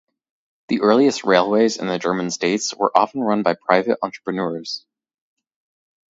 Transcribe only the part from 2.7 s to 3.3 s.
were often